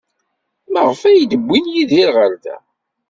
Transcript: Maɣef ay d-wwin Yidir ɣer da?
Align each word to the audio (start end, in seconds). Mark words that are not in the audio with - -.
Maɣef 0.71 1.01
ay 1.09 1.19
d-wwin 1.31 1.65
Yidir 1.73 2.09
ɣer 2.17 2.31
da? 2.43 2.57